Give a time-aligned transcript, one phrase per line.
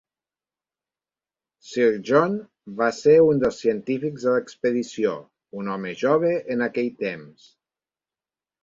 [1.71, 2.33] Sir John
[2.81, 5.15] va ser un dels científics de l'expedició,
[5.61, 7.51] un home jove en aquell temps.